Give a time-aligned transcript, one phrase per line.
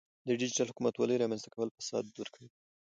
[0.25, 2.49] د ډیجیټل حکومتولۍ رامنځته کول فساد ورکوي.